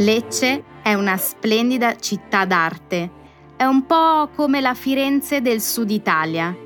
Lecce 0.00 0.62
è 0.80 0.94
una 0.94 1.16
splendida 1.16 1.96
città 1.96 2.44
d'arte. 2.44 3.10
È 3.56 3.64
un 3.64 3.84
po' 3.84 4.28
come 4.32 4.60
la 4.60 4.74
Firenze 4.74 5.40
del 5.40 5.60
sud 5.60 5.90
Italia. 5.90 6.56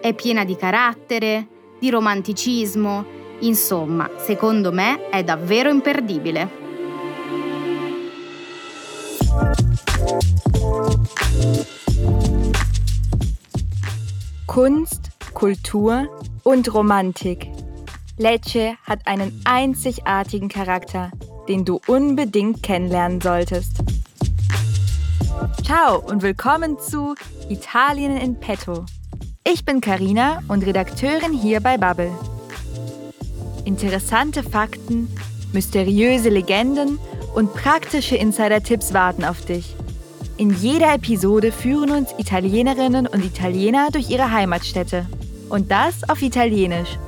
È 0.00 0.12
piena 0.12 0.44
di 0.44 0.56
carattere, 0.56 1.46
di 1.78 1.88
romanticismo, 1.88 3.04
insomma, 3.40 4.10
secondo 4.16 4.72
me 4.72 5.08
è 5.08 5.22
davvero 5.22 5.70
imperdibile. 5.70 6.50
Kunst, 14.46 15.12
Kultur 15.32 16.10
und 16.42 16.66
Romantik. 16.66 17.48
Lecce 18.16 18.76
hat 18.84 18.98
einen 19.04 19.40
einzigartigen 19.44 20.48
Charakter, 20.48 21.10
den 21.48 21.64
du 21.64 21.80
unbedingt 21.86 22.62
kennenlernen 22.62 23.20
solltest. 23.20 23.72
Ciao 25.64 25.98
und 25.98 26.22
willkommen 26.22 26.78
zu 26.78 27.14
Italien 27.48 28.16
in 28.18 28.38
Petto. 28.38 28.84
Ich 29.44 29.64
bin 29.64 29.80
Karina 29.80 30.42
und 30.48 30.66
Redakteurin 30.66 31.32
hier 31.32 31.60
bei 31.60 31.78
Bubble. 31.78 32.12
Interessante 33.64 34.42
Fakten, 34.42 35.08
mysteriöse 35.52 36.28
Legenden 36.28 36.98
und 37.34 37.54
praktische 37.54 38.16
Insider-Tipps 38.16 38.92
warten 38.92 39.24
auf 39.24 39.44
dich. 39.44 39.74
In 40.36 40.54
jeder 40.54 40.94
Episode 40.94 41.50
führen 41.50 41.90
uns 41.90 42.10
Italienerinnen 42.18 43.06
und 43.06 43.24
Italiener 43.24 43.88
durch 43.90 44.10
ihre 44.10 44.30
Heimatstädte. 44.30 45.06
Und 45.48 45.70
das 45.70 46.08
auf 46.08 46.20
Italienisch. 46.20 46.98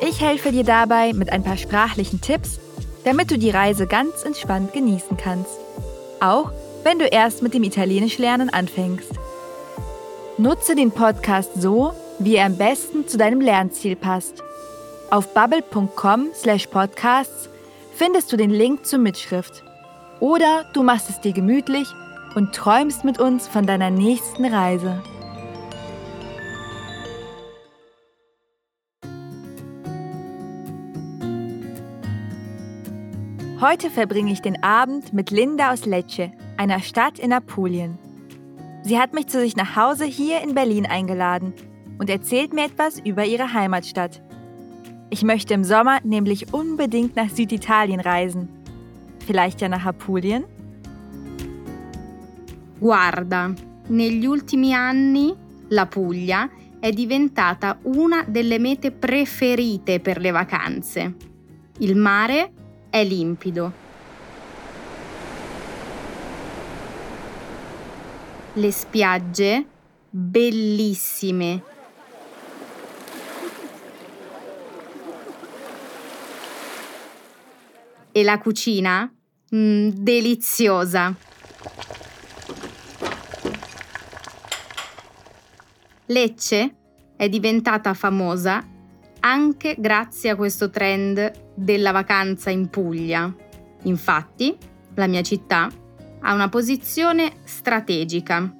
Ich 0.00 0.20
helfe 0.20 0.50
dir 0.50 0.64
dabei 0.64 1.12
mit 1.12 1.30
ein 1.30 1.42
paar 1.42 1.56
sprachlichen 1.56 2.20
Tipps 2.20 2.58
damit 3.04 3.30
du 3.30 3.38
die 3.38 3.50
Reise 3.50 3.86
ganz 3.86 4.24
entspannt 4.24 4.72
genießen 4.72 5.16
kannst. 5.16 5.56
Auch 6.20 6.50
wenn 6.82 6.98
du 6.98 7.06
erst 7.06 7.42
mit 7.42 7.54
dem 7.54 7.62
Italienisch 7.62 8.18
lernen 8.18 8.50
anfängst. 8.50 9.12
Nutze 10.36 10.74
den 10.74 10.90
Podcast 10.90 11.60
so, 11.60 11.92
wie 12.18 12.36
er 12.36 12.46
am 12.46 12.56
besten 12.56 13.06
zu 13.08 13.18
deinem 13.18 13.40
Lernziel 13.40 13.96
passt. 13.96 14.42
Auf 15.10 15.34
bubble.com/podcasts 15.34 17.48
findest 17.94 18.32
du 18.32 18.36
den 18.36 18.50
Link 18.50 18.86
zur 18.86 19.00
Mitschrift. 19.00 19.64
Oder 20.20 20.64
du 20.72 20.82
machst 20.82 21.10
es 21.10 21.20
dir 21.20 21.32
gemütlich 21.32 21.88
und 22.34 22.54
träumst 22.54 23.04
mit 23.04 23.18
uns 23.18 23.48
von 23.48 23.66
deiner 23.66 23.90
nächsten 23.90 24.44
Reise. 24.44 25.02
Heute 33.60 33.90
verbringe 33.90 34.30
ich 34.30 34.40
den 34.40 34.62
Abend 34.62 35.12
mit 35.12 35.32
Linda 35.32 35.72
aus 35.72 35.84
Lecce, 35.84 36.30
einer 36.56 36.78
Stadt 36.78 37.18
in 37.18 37.32
Apulien. 37.32 37.98
Sie 38.84 39.00
hat 39.00 39.14
mich 39.14 39.26
zu 39.26 39.40
sich 39.40 39.56
nach 39.56 39.74
Hause 39.74 40.04
hier 40.04 40.42
in 40.42 40.54
Berlin 40.54 40.86
eingeladen 40.86 41.52
und 41.98 42.08
erzählt 42.08 42.52
mir 42.52 42.66
etwas 42.66 43.00
über 43.00 43.24
ihre 43.24 43.52
Heimatstadt. 43.52 44.22
Ich 45.10 45.24
möchte 45.24 45.54
im 45.54 45.64
Sommer 45.64 45.98
nämlich 46.04 46.54
unbedingt 46.54 47.16
nach 47.16 47.30
Süditalien 47.30 47.98
reisen. 47.98 48.48
Vielleicht 49.26 49.60
ja 49.60 49.68
nach 49.68 49.86
Apulien? 49.86 50.44
Guarda, 52.78 53.52
negli 53.88 54.26
ultimi 54.28 54.72
anni 54.72 55.34
la 55.70 55.86
Puglia 55.86 56.48
è 56.78 56.92
diventata 56.92 57.76
una 57.82 58.22
delle 58.24 58.60
mete 58.60 58.92
preferite 58.92 59.98
per 59.98 60.20
le 60.20 60.30
vacanze. 60.30 61.14
Il 61.80 61.96
mare 61.96 62.52
è 62.90 63.04
limpido. 63.04 63.72
Le 68.54 68.72
spiagge 68.72 69.66
bellissime. 70.10 71.62
E 78.10 78.22
la 78.24 78.38
cucina 78.38 79.12
mm, 79.54 79.88
deliziosa. 79.90 81.14
Lecce 86.06 86.74
è 87.16 87.28
diventata 87.28 87.92
famosa 87.94 88.76
anche 89.20 89.76
grazie 89.78 90.30
a 90.30 90.36
questo 90.36 90.70
trend 90.70 91.47
della 91.58 91.90
vacanza 91.90 92.50
in 92.50 92.68
Puglia. 92.70 93.34
Infatti, 93.82 94.56
la 94.94 95.06
mia 95.06 95.22
città 95.22 95.68
ha 96.20 96.32
una 96.32 96.48
posizione 96.48 97.32
strategica. 97.44 98.54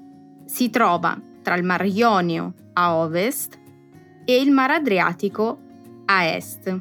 Si 0.45 0.71
trova 0.71 1.21
tra 1.43 1.55
il 1.55 1.65
Mar 1.65 1.85
Ionio 1.87 2.55
a 2.73 2.97
ovest 2.97 3.59
e 4.25 4.41
il 4.41 4.51
Mar 4.51 4.71
Adriatico 4.73 5.59
a 6.07 6.25
est. 6.25 6.81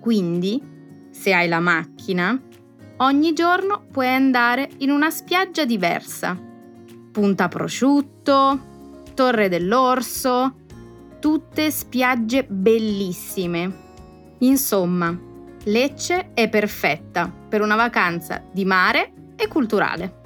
Quindi, 0.00 0.62
se 1.10 1.32
hai 1.32 1.48
la 1.48 1.60
macchina, 1.60 2.38
ogni 2.98 3.32
giorno 3.32 3.84
puoi 3.90 4.08
andare 4.08 4.68
in 4.78 4.90
una 4.90 5.10
spiaggia 5.10 5.64
diversa. 5.64 6.36
Punta 7.12 7.48
Prosciutto, 7.48 8.68
Torre 9.14 9.48
dell'Orso, 9.48 10.54
tutte 11.18 11.70
spiagge 11.70 12.44
bellissime. 12.44 13.88
Insomma, 14.40 15.18
Lecce 15.64 16.30
è 16.32 16.48
perfetta 16.48 17.30
per 17.48 17.60
una 17.60 17.76
vacanza 17.76 18.42
di 18.50 18.64
mare 18.64 19.12
e 19.36 19.46
culturale. 19.48 20.18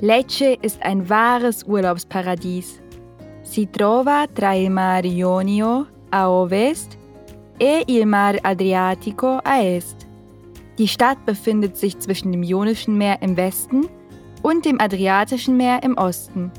Lecce 0.00 0.58
ist 0.60 0.80
ein 0.82 1.04
wahres 1.08 1.62
Urlaubsparadies. 1.64 2.80
Si 3.42 3.68
trova 3.70 4.26
tra 4.32 4.54
il 4.54 4.70
Mar 4.70 5.04
Ionio 5.04 5.86
a 6.08 6.30
ovest 6.30 6.96
e 7.56 7.84
il 7.86 8.06
Mar 8.06 8.38
Adriatico 8.42 9.38
a 9.42 9.62
est. 9.62 10.06
Die 10.76 10.88
Stadt 10.88 11.24
befindet 11.24 11.76
sich 11.76 11.98
zwischen 11.98 12.32
dem 12.32 12.42
Ionischen 12.42 12.96
Meer 12.96 13.22
im 13.22 13.36
Westen 13.36 13.88
und 14.42 14.64
dem 14.64 14.80
Adriatischen 14.80 15.56
Meer 15.56 15.82
im 15.84 15.96
Osten. 15.96 16.50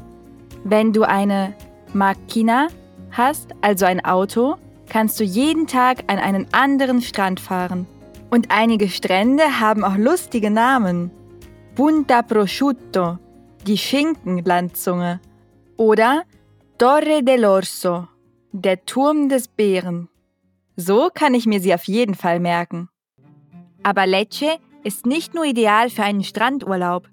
Wenn 0.64 0.94
du 0.94 1.04
eine 1.04 1.54
Macchina 1.94 2.68
hast, 3.12 3.54
also 3.62 3.86
ein 3.86 4.04
Auto, 4.06 4.58
kannst 4.90 5.20
du 5.20 5.24
jeden 5.24 5.68
Tag 5.68 6.04
an 6.08 6.18
einen 6.18 6.48
anderen 6.52 7.02
Strand 7.02 7.40
fahren. 7.40 7.88
Und 8.30 8.52
einige 8.52 8.90
Strände 8.90 9.60
haben 9.60 9.84
auch 9.84 9.98
lustige 9.98 10.52
Namen. 10.52 11.12
Punta 11.76 12.22
Prosciutto, 12.22 13.18
die 13.66 13.78
Schinkenlandzunge. 13.78 15.20
Oder 15.78 16.24
Torre 16.78 17.22
dell'Orso, 17.22 18.08
der 18.52 18.86
Turm 18.86 19.30
des 19.30 19.48
Bären. 19.48 20.10
So 20.76 21.10
kann 21.14 21.34
ich 21.34 21.46
mir 21.46 21.60
sie 21.60 21.74
auf 21.74 21.86
jeden 21.86 22.16
Fall 22.16 22.40
merken. 22.40 22.90
Aber 23.84 24.06
Lecce 24.06 24.60
ist 24.84 25.06
nicht 25.06 25.34
nur 25.34 25.46
ideal 25.46 25.90
für 25.90 26.04
einen 26.04 26.24
Strandurlaub. 26.24 27.08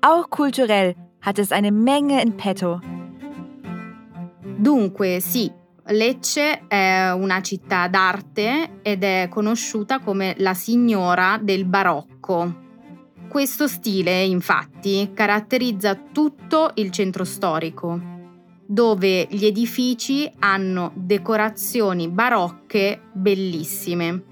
Auch 0.00 0.30
kulturell 0.30 0.94
hat 1.20 1.38
es 1.38 1.52
eine 1.52 1.72
Menge 1.72 2.22
in 2.22 2.36
petto. 2.36 2.80
Dunque, 4.58 5.20
sì, 5.20 5.50
Lecce 5.88 6.66
è 6.66 7.10
una 7.10 7.42
città 7.42 7.88
d'arte 7.88 8.78
ed 8.80 9.04
è 9.04 9.28
conosciuta 9.30 9.98
come 9.98 10.34
la 10.38 10.54
signora 10.54 11.38
del 11.38 11.66
barocco. 11.66 12.62
Questo 13.28 13.68
stile, 13.68 14.22
infatti, 14.22 15.10
caratterizza 15.12 15.94
tutto 15.94 16.70
il 16.76 16.90
centro 16.90 17.24
storico, 17.24 18.00
dove 18.64 19.26
gli 19.28 19.44
edifici 19.44 20.30
hanno 20.38 20.90
decorazioni 20.94 22.08
barocche 22.08 23.02
bellissime. 23.12 24.22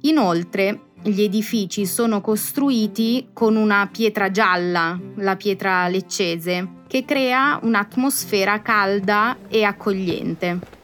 Inoltre, 0.00 0.86
gli 1.02 1.22
edifici 1.22 1.86
sono 1.86 2.20
costruiti 2.20 3.28
con 3.32 3.54
una 3.54 3.88
pietra 3.92 4.32
gialla, 4.32 4.98
la 5.16 5.36
pietra 5.36 5.86
leccese, 5.86 6.78
che 6.88 7.04
crea 7.04 7.60
un'atmosfera 7.62 8.60
calda 8.60 9.36
e 9.46 9.62
accogliente. 9.62 10.78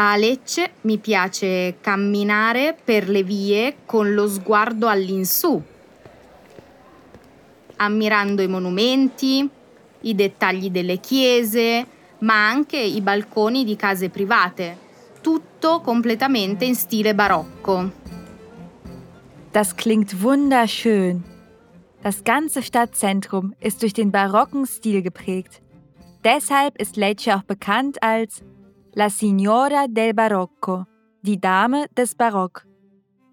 A 0.00 0.14
Lecce 0.14 0.74
mi 0.82 0.98
piace 0.98 1.78
camminare 1.80 2.76
per 2.84 3.08
le 3.08 3.24
vie 3.24 3.78
con 3.84 4.14
lo 4.14 4.28
sguardo 4.28 4.86
all'insù, 4.86 5.60
ammirando 7.78 8.40
i 8.40 8.46
monumenti, 8.46 9.48
i 10.02 10.14
dettagli 10.14 10.70
delle 10.70 10.98
chiese, 10.98 11.84
ma 12.20 12.48
anche 12.48 12.78
i 12.78 13.00
balconi 13.00 13.64
di 13.64 13.74
case 13.74 14.08
private, 14.08 14.76
tutto 15.20 15.80
completamente 15.80 16.64
in 16.64 16.76
stile 16.76 17.12
barocco. 17.16 17.90
Das 19.50 19.74
klingt 19.74 20.22
wunderschön. 20.22 21.24
Das 22.02 22.22
ganze 22.22 22.62
Stadtzentrum 22.62 23.52
ist 23.58 23.82
durch 23.82 23.94
den 23.94 24.12
barocken 24.12 24.64
Stil 24.64 25.02
geprägt. 25.02 25.60
Deshalb 26.22 26.80
ist 26.80 26.96
Lecce 26.96 27.34
auch 27.34 27.42
bekannt 27.42 28.00
als 28.00 28.44
La 28.94 29.10
Signora 29.10 29.86
del 29.86 30.14
Barocco, 30.14 30.86
die 31.22 31.38
Dame 31.40 31.86
des 31.96 32.14
Barock. 32.14 32.66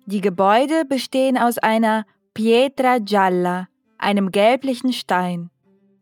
Die 0.06 0.22
Gebäude 0.22 0.86
bestehen 0.86 1.38
aus 1.38 1.58
einer 1.58 2.06
Pietra 2.34 3.00
gialla, 3.00 3.68
einem 3.98 4.32
gelblichen 4.32 4.92
Stein. 4.92 5.50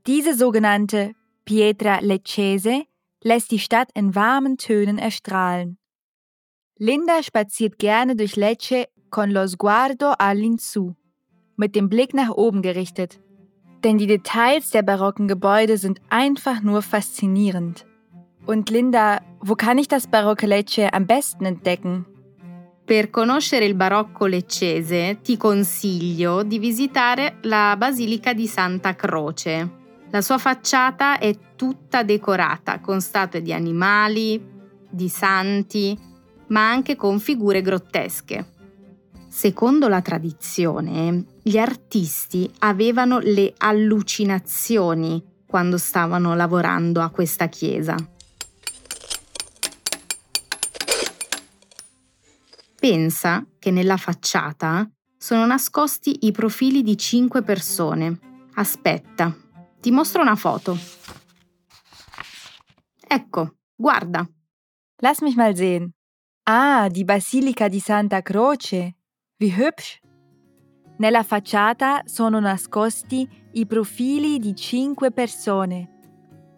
Diese 0.07 0.33
sogenannte 0.33 1.13
Pietra 1.45 1.99
leccese 1.99 2.83
lässt 3.21 3.51
die 3.51 3.59
Stadt 3.59 3.89
in 3.93 4.15
warmen 4.15 4.57
Tönen 4.57 4.97
erstrahlen. 4.97 5.77
Linda 6.77 7.21
spaziert 7.21 7.77
gerne 7.77 8.15
durch 8.15 8.35
Lecce 8.35 8.87
con 9.09 9.31
lo 9.31 9.47
sguardo 9.47 10.13
all'insù, 10.17 10.95
mit 11.55 11.75
dem 11.75 11.87
Blick 11.87 12.13
nach 12.13 12.31
oben 12.31 12.61
gerichtet. 12.63 13.21
Denn 13.83 13.97
die 13.97 14.07
Details 14.07 14.71
der 14.71 14.81
barocken 14.81 15.27
Gebäude 15.27 15.77
sind 15.77 16.01
einfach 16.09 16.61
nur 16.61 16.81
faszinierend. 16.81 17.85
Und 18.45 18.69
Linda, 18.69 19.21
wo 19.45 19.55
kann 19.55 19.77
ich 19.77 19.87
das 19.87 20.07
barocke 20.07 20.47
Lecce 20.47 20.93
am 20.93 21.05
besten 21.05 21.45
entdecken? 21.45 22.05
Per 22.85 23.09
conoscere 23.09 23.65
il 23.65 23.75
barocco 23.75 24.25
leccese 24.25 25.19
ti 25.21 25.37
consiglio 25.37 26.43
di 26.43 26.59
visitare 26.59 27.37
la 27.43 27.75
Basilica 27.77 28.33
di 28.33 28.47
Santa 28.47 28.95
Croce. 28.95 29.81
La 30.09 30.21
sua 30.21 30.37
facciata 30.37 31.17
è 31.17 31.35
tutta 31.55 32.03
decorata 32.03 32.79
con 32.79 33.01
statue 33.01 33.41
di 33.41 33.53
animali, 33.53 34.41
di 34.89 35.09
santi, 35.09 35.97
ma 36.47 36.69
anche 36.69 36.95
con 36.95 37.19
figure 37.19 37.61
grottesche. 37.61 38.51
Secondo 39.27 39.87
la 39.87 40.01
tradizione, 40.01 41.25
gli 41.41 41.57
artisti 41.57 42.49
avevano 42.59 43.19
le 43.19 43.53
allucinazioni 43.57 45.23
quando 45.45 45.77
stavano 45.77 46.35
lavorando 46.35 47.01
a 47.01 47.09
questa 47.09 47.47
chiesa. 47.47 47.95
Pensa 52.83 53.47
che 53.59 53.71
nella 53.71 53.95
facciata 53.95 54.91
sono 55.17 55.45
nascosti 55.45 56.25
i 56.25 56.33
profili 56.33 56.81
di 56.81 56.97
cinque 56.97 57.41
persone. 57.41 58.19
Aspetta, 58.55 59.33
ti 59.79 59.89
mostro 59.89 60.21
una 60.21 60.35
foto. 60.35 60.77
Ecco, 63.07 63.55
guarda. 63.73 64.27
Lass 64.97 65.21
mich 65.21 65.37
mal 65.37 65.55
sehen. 65.55 65.93
Ah, 66.43 66.89
die 66.89 67.05
Basilica 67.05 67.69
di 67.69 67.79
Santa 67.79 68.21
Croce. 68.21 68.97
Wie 69.37 69.55
hübsch. 69.55 70.01
Nella 70.97 71.23
facciata 71.23 72.01
sono 72.03 72.41
nascosti 72.41 73.25
i 73.53 73.65
profili 73.65 74.39
di 74.39 74.53
cinque 74.57 75.11
persone. 75.11 75.87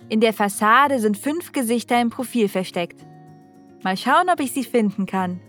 In 0.07 0.17
der 0.17 0.33
Fassade 0.33 0.97
sind 0.97 1.17
fünf 1.17 1.51
Gesichter 1.51 1.99
im 1.99 2.09
Profil 2.09 2.49
versteckt. 2.49 3.05
Mal 3.83 3.95
schauen, 3.95 4.27
ob 4.27 4.39
ich 4.39 4.53
sie 4.53 4.63
finden 4.63 5.05
kann. 5.05 5.39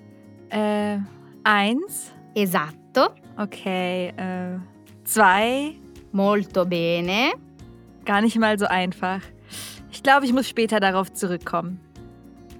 Äh, 0.50 0.98
eins. 1.44 2.12
Esatto. 2.34 3.08
Okay, 3.36 4.08
äh, 4.16 4.58
zwei. 5.04 5.74
Molto 6.12 6.64
bene. 6.64 7.32
Gar 8.04 8.22
nicht 8.22 8.38
mal 8.38 8.58
so 8.58 8.66
einfach. 8.66 9.20
Ich 9.90 10.02
glaube, 10.02 10.24
ich 10.24 10.32
muss 10.32 10.48
später 10.48 10.80
darauf 10.80 11.12
zurückkommen. 11.12 11.80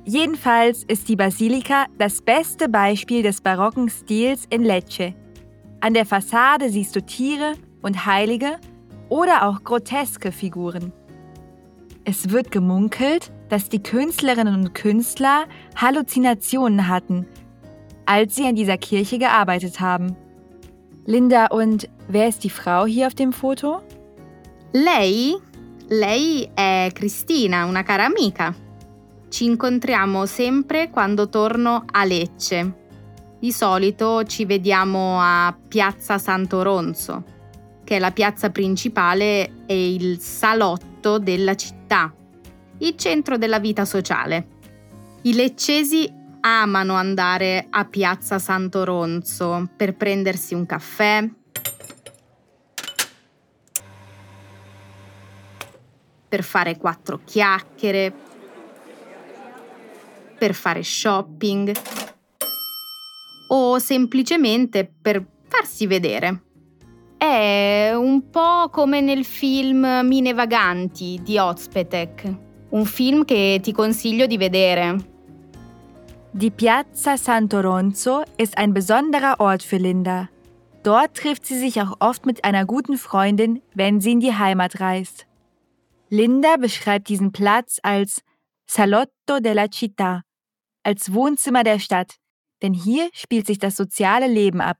Jedenfalls 0.04 0.84
ist 0.84 1.08
die 1.08 1.16
Basilika 1.16 1.86
das 1.98 2.22
beste 2.22 2.68
Beispiel 2.68 3.22
des 3.22 3.40
barocken 3.40 3.88
Stils 3.88 4.44
in 4.50 4.62
Lecce. 4.62 5.14
An 5.80 5.94
der 5.94 6.06
Fassade 6.06 6.68
siehst 6.70 6.94
du 6.94 7.02
Tiere 7.02 7.54
und 7.82 8.06
Heilige 8.06 8.58
oder 9.08 9.48
auch 9.48 9.64
groteske 9.64 10.32
Figuren. 10.32 10.92
Es 12.04 12.30
wird 12.30 12.50
gemunkelt, 12.50 13.32
dass 13.48 13.68
die 13.68 13.82
Künstlerinnen 13.82 14.54
und 14.54 14.74
Künstler 14.74 15.46
Halluzinationen 15.76 16.88
hatten 16.88 17.26
als 18.06 18.36
sie 18.36 18.46
an 18.46 18.54
dieser 18.54 18.78
Kirche 18.78 19.18
gearbeitet 19.18 19.80
haben. 19.80 20.16
Linda, 21.04 21.46
und 21.46 21.88
wer 22.08 22.28
ist 22.28 22.42
die 22.42 22.50
Frau 22.50 22.86
hier 22.86 23.06
auf 23.06 23.14
dem 23.14 23.32
Foto? 23.32 23.82
Lei? 24.72 25.34
Lei 25.88 26.50
è 26.54 26.90
Cristina, 26.92 27.64
una 27.64 27.82
cara 27.82 28.06
amica. 28.06 28.54
Ci 29.28 29.44
incontriamo 29.44 30.26
sempre 30.26 30.90
quando 30.90 31.28
torno 31.28 31.84
a 31.90 32.04
Lecce. 32.04 32.84
Di 33.38 33.52
solito 33.52 34.24
ci 34.24 34.44
vediamo 34.46 35.18
a 35.20 35.56
Piazza 35.68 36.18
Santo 36.18 36.62
Ronzo, 36.62 37.22
che 37.84 37.96
è 37.96 37.98
la 37.98 38.10
piazza 38.10 38.50
principale 38.50 39.64
e 39.66 39.94
il 39.94 40.18
salotto 40.18 41.18
della 41.18 41.54
città, 41.54 42.12
il 42.78 42.96
centro 42.96 43.36
della 43.36 43.60
vita 43.60 43.84
sociale. 43.84 44.48
I 45.22 45.34
leccesi 45.34 46.10
amano 46.46 46.94
andare 46.94 47.66
a 47.70 47.84
Piazza 47.86 48.38
Santo 48.38 48.84
Ronzo 48.84 49.68
per 49.76 49.96
prendersi 49.96 50.54
un 50.54 50.64
caffè, 50.64 51.28
per 56.28 56.44
fare 56.44 56.76
quattro 56.76 57.20
chiacchiere, 57.24 58.12
per 60.38 60.54
fare 60.54 60.84
shopping 60.84 61.72
o 63.48 63.78
semplicemente 63.80 64.88
per 65.02 65.26
farsi 65.48 65.88
vedere. 65.88 66.42
È 67.18 67.90
un 67.92 68.30
po' 68.30 68.68
come 68.70 69.00
nel 69.00 69.24
film 69.24 69.84
Mine 70.04 70.32
Vaganti 70.32 71.18
di 71.24 71.38
Ozpetek, 71.38 72.34
un 72.68 72.84
film 72.84 73.24
che 73.24 73.58
ti 73.60 73.72
consiglio 73.72 74.26
di 74.26 74.36
vedere. 74.36 75.14
Die 76.38 76.50
Piazza 76.50 77.16
Santo 77.16 77.60
Ronzo 77.60 78.22
ist 78.36 78.58
ein 78.58 78.74
besonderer 78.74 79.40
Ort 79.40 79.62
für 79.62 79.78
Linda. 79.78 80.28
Dort 80.82 81.16
trifft 81.16 81.46
sie 81.46 81.58
sich 81.58 81.80
auch 81.80 81.96
oft 82.00 82.26
mit 82.26 82.44
einer 82.44 82.66
guten 82.66 82.98
Freundin, 82.98 83.62
wenn 83.72 84.02
sie 84.02 84.12
in 84.12 84.20
die 84.20 84.34
Heimat 84.34 84.78
reist. 84.78 85.26
Linda 86.10 86.58
beschreibt 86.58 87.08
diesen 87.08 87.32
Platz 87.32 87.80
als 87.82 88.20
Salotto 88.66 89.40
della 89.40 89.64
Città, 89.64 90.20
als 90.82 91.14
Wohnzimmer 91.14 91.64
der 91.64 91.78
Stadt, 91.78 92.16
denn 92.60 92.74
hier 92.74 93.08
spielt 93.14 93.46
sich 93.46 93.58
das 93.58 93.74
soziale 93.74 94.26
Leben 94.26 94.60
ab. 94.60 94.76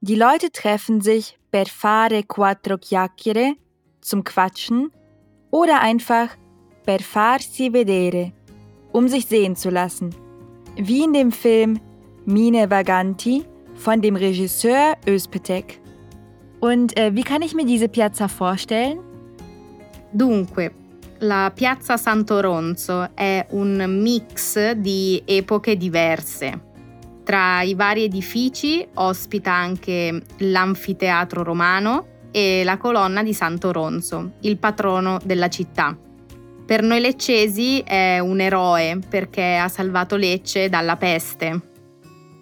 Die 0.00 0.14
Leute 0.14 0.52
treffen 0.52 1.00
sich 1.00 1.36
per 1.50 1.66
fare 1.66 2.22
quattro 2.22 2.78
chiacchiere, 2.78 3.54
zum 4.02 4.22
Quatschen 4.22 4.92
oder 5.50 5.80
einfach 5.80 6.28
per 6.86 7.00
farsi 7.00 7.72
vedere, 7.72 8.32
um 8.92 9.08
sich 9.08 9.26
sehen 9.26 9.56
zu 9.56 9.68
lassen 9.68 10.14
wie 10.86 11.04
in 11.04 11.12
dem 11.12 11.32
Film 11.32 11.80
Mine 12.24 12.70
Vaganti 12.70 13.44
von 13.74 14.00
dem 14.00 14.16
Regisseur 14.16 14.96
Özpetek. 15.06 15.80
Und 16.60 16.96
äh, 16.98 17.14
wie 17.14 17.22
kann 17.22 17.42
ich 17.42 17.54
mir 17.54 17.64
diese 17.64 17.88
Piazza 17.88 18.28
vorstellen? 18.28 19.00
Dunque, 20.12 20.72
la 21.20 21.50
Piazza 21.50 21.96
Santo 21.96 22.40
Ronzo 22.40 23.08
è 23.14 23.46
un 23.50 24.00
mix 24.02 24.72
di 24.72 25.22
epoche 25.24 25.76
diverse. 25.76 26.68
Tra 27.24 27.62
i 27.62 27.74
vari 27.74 28.04
edifici 28.04 28.86
ospita 28.94 29.52
anche 29.52 30.22
l'anfiteatro 30.38 31.42
romano 31.42 32.06
e 32.30 32.64
la 32.64 32.76
colonna 32.76 33.22
di 33.22 33.32
Santo 33.32 33.72
Ronzo, 33.72 34.32
il 34.40 34.58
patrono 34.58 35.18
della 35.24 35.48
città. 35.48 35.96
Per 36.70 36.84
noi 36.84 37.00
leccesi 37.00 37.80
è 37.80 38.20
un 38.20 38.38
eroe 38.38 39.00
perché 39.08 39.56
ha 39.56 39.66
salvato 39.66 40.14
Lecce 40.14 40.68
dalla 40.68 40.94
peste. 40.94 41.60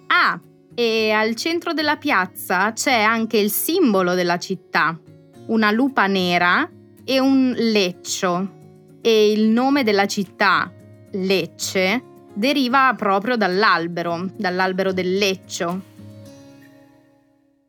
Ah, 0.08 0.38
e 0.75 1.11
al 1.12 1.35
centro 1.35 1.73
della 1.73 1.97
piazza 1.97 2.75
c'è 2.75 3.00
anche 3.00 3.38
il 3.38 3.50
simbolo 3.50 4.12
della 4.12 4.37
città, 4.37 5.00
una 5.47 5.70
lupa 5.70 6.06
nera 6.08 6.70
e 7.06 7.18
un 7.18 7.54
leccio. 7.56 8.99
E 9.00 9.32
il 9.32 9.49
nome 9.49 9.82
della 9.82 10.04
città, 10.04 10.70
Lecce, 11.12 12.02
deriva 12.35 12.92
proprio 12.99 13.38
dall'albero, 13.38 14.26
dall'albero 14.37 14.92
del 14.92 15.16
leccio. 15.16 15.80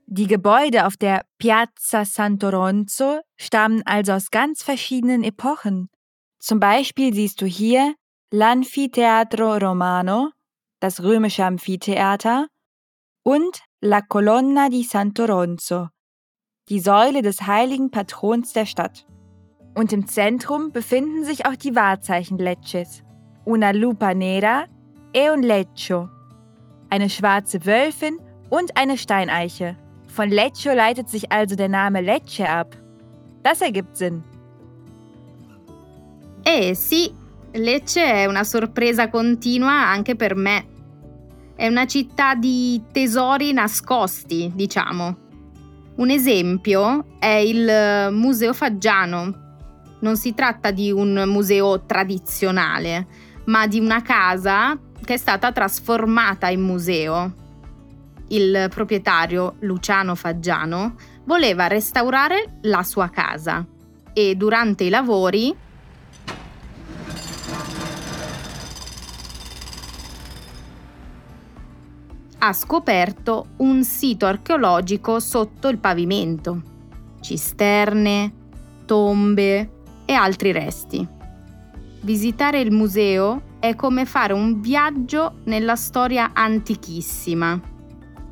Die 0.03 0.25
Gebäude 0.25 0.83
auf 0.83 0.97
der 0.97 1.25
Piazza 1.37 2.03
Santo 2.03 2.49
Ronzo 2.49 3.21
stammen 3.37 3.79
also 3.85 4.11
aus 4.11 4.27
ganz 4.27 4.61
verschiedenen 4.61 5.23
Epochen. 5.23 5.87
Zum 6.39 6.59
Beispiel 6.59 7.13
siehst 7.13 7.41
du 7.41 7.45
hier 7.45 7.95
L'Anfiteatro 8.33 9.57
Romano, 9.57 10.29
das 10.79 11.03
römische 11.03 11.43
Amphitheater, 11.43 12.47
und 13.23 13.61
La 13.81 14.01
Colonna 14.01 14.69
di 14.69 14.83
Santo 14.83 15.25
Ronzo, 15.25 15.89
die 16.69 16.79
Säule 16.79 17.21
des 17.21 17.45
heiligen 17.45 17.91
Patrons 17.91 18.53
der 18.53 18.65
Stadt. 18.65 19.05
Und 19.75 19.91
im 19.93 20.07
Zentrum 20.07 20.71
befinden 20.71 21.25
sich 21.25 21.45
auch 21.45 21.55
die 21.55 21.75
Wahrzeichen 21.75 22.37
Lecces, 22.37 23.03
una 23.45 23.71
lupa 23.71 24.13
nera 24.13 24.65
e 25.13 25.29
un 25.29 25.43
leccio, 25.43 26.09
eine 26.89 27.09
schwarze 27.09 27.65
Wölfin 27.65 28.17
und 28.49 28.77
eine 28.77 28.97
Steineiche. 28.97 29.77
Von 30.07 30.29
Leccio 30.29 30.73
leitet 30.73 31.09
sich 31.09 31.31
also 31.31 31.55
der 31.55 31.69
Name 31.69 32.01
Lecce 32.01 32.49
ab. 32.49 32.75
Das 33.43 33.61
ergibt 33.61 33.95
Sinn. 33.97 34.23
Eh 36.51 36.73
sì, 36.73 37.13
Lecce 37.51 38.03
è 38.03 38.25
una 38.25 38.43
sorpresa 38.43 39.07
continua 39.07 39.71
anche 39.71 40.15
per 40.15 40.33
me. 40.33 40.65
È 41.55 41.67
una 41.67 41.85
città 41.85 42.33
di 42.33 42.81
tesori 42.91 43.53
nascosti, 43.53 44.51
diciamo. 44.55 45.17
Un 45.97 46.09
esempio 46.09 47.17
è 47.19 47.27
il 47.27 48.11
Museo 48.11 48.53
Faggiano. 48.53 49.57
Non 49.99 50.17
si 50.17 50.33
tratta 50.33 50.71
di 50.71 50.91
un 50.91 51.23
museo 51.27 51.85
tradizionale, 51.85 53.05
ma 53.45 53.67
di 53.67 53.79
una 53.79 54.01
casa 54.01 54.75
che 55.05 55.13
è 55.13 55.17
stata 55.17 55.51
trasformata 55.51 56.49
in 56.49 56.61
museo. 56.61 57.31
Il 58.29 58.69
proprietario 58.73 59.57
Luciano 59.59 60.15
Faggiano 60.15 60.95
voleva 61.25 61.67
restaurare 61.67 62.57
la 62.63 62.81
sua 62.81 63.07
casa 63.09 63.63
e 64.13 64.33
durante 64.33 64.85
i 64.85 64.89
lavori 64.89 65.67
ha 72.39 72.53
scoperto 72.53 73.47
un 73.57 73.83
sito 73.83 74.25
archeologico 74.25 75.19
sotto 75.19 75.67
il 75.67 75.77
pavimento, 75.77 76.61
cisterne, 77.19 78.33
tombe 78.85 79.69
e 80.05 80.13
altri 80.13 80.51
resti. 80.51 81.07
Visitare 82.01 82.61
il 82.61 82.71
museo 82.71 83.57
è 83.59 83.75
come 83.75 84.05
fare 84.05 84.31
un 84.33 84.61
viaggio 84.61 85.39
nella 85.43 85.75
storia 85.75 86.31
antichissima. 86.33 87.59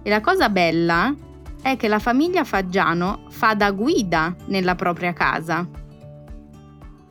E 0.02 0.10
la 0.10 0.22
cosa 0.22 0.50
bella 0.50 1.14
è 1.62 1.76
che 1.76 1.90
la 1.90 2.00
famiglia 2.00 2.46
Faggiano 2.46 3.26
fa 3.30 3.54
da 3.56 3.72
guida 3.72 4.34
nella 4.46 4.76
propria 4.76 5.12
casa. 5.12 5.68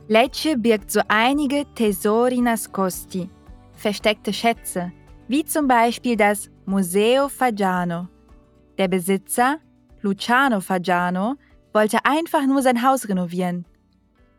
Lecce 0.07 0.57
birgt 0.57 0.89
so 0.89 1.01
einige 1.05 1.67
Tesori 1.73 2.39
nascosti, 2.39 3.29
versteckte 3.75 4.31
Schätze, 4.31 4.91
wie 5.27 5.43
zum 5.43 5.67
Beispiel 5.67 6.15
das 6.15 6.49
Museo 6.69 7.29
Faggiano. 7.29 8.09
Der 8.77 8.89
Besitzer, 8.89 9.59
Luciano 10.01 10.59
Faggiano, 10.59 11.35
wollte 11.71 12.03
einfach 12.03 12.45
nur 12.45 12.61
sein 12.61 12.83
Haus 12.83 13.07
renovieren. 13.07 13.65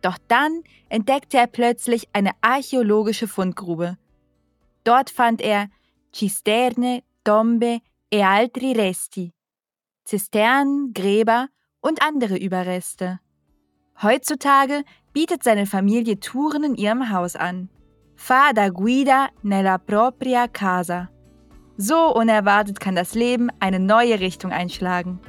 Doch 0.02 0.18
dann 0.28 0.62
entdeckte 0.90 1.38
er 1.38 1.46
plötzlich 1.46 2.06
eine 2.12 2.32
archäologische 2.42 3.28
Fundgrube. 3.28 3.96
Dort 4.84 5.08
fand 5.08 5.40
er 5.40 5.70
Cisterne, 6.14 7.02
Tombe 7.24 7.80
e 8.10 8.22
altri 8.22 8.72
resti, 8.72 9.32
Zisternen, 10.04 10.92
Gräber 10.92 11.48
und 11.80 12.02
andere 12.02 12.36
Überreste. 12.36 13.20
Heutzutage 14.02 14.84
bietet 15.14 15.42
seine 15.42 15.64
Familie 15.64 16.20
Touren 16.20 16.62
in 16.62 16.74
ihrem 16.74 17.10
Haus 17.10 17.36
an. 17.36 17.70
Fa 18.16 18.52
da 18.52 18.68
guida 18.68 19.30
nella 19.42 19.78
propria 19.78 20.46
casa. 20.46 21.08
So 21.80 22.12
unerwartet 22.12 22.80
kann 22.80 22.96
das 22.96 23.14
Leben 23.14 23.50
eine 23.60 23.78
neue 23.78 24.18
Richtung 24.18 24.50
einschlagen. 24.50 25.20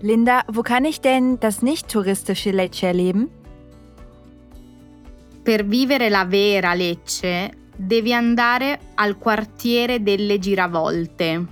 Linda, 0.00 0.40
wo 0.50 0.62
kann 0.62 0.86
ich 0.86 1.02
denn 1.02 1.38
das 1.40 1.60
nicht 1.60 1.88
touristische 1.88 2.52
Lecce 2.52 2.86
erleben? 2.86 3.28
Per 5.44 5.70
vivere 5.70 6.08
la 6.08 6.24
vera 6.26 6.72
Lecce 6.72 7.50
devi 7.76 8.14
andare 8.14 8.78
al 8.94 9.18
quartiere 9.18 10.02
delle 10.02 10.38
giravolte. 10.38 11.46